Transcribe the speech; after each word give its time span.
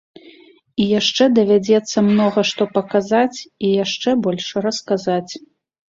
І 0.85 0.87
яшчэ 0.99 1.27
давядзецца 1.39 1.97
многа 2.09 2.41
што 2.53 2.63
паказаць 2.79 3.37
і 3.45 3.67
яшчэ 3.83 4.09
больш 4.29 4.45
расказаць. 4.69 5.29